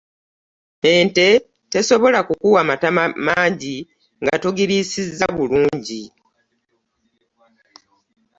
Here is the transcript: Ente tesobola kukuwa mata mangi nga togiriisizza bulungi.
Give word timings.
Ente 0.93 1.27
tesobola 1.71 2.19
kukuwa 2.27 2.61
mata 2.69 2.87
mangi 3.27 3.75
nga 4.23 4.35
togiriisizza 4.43 5.25
bulungi. 5.35 6.01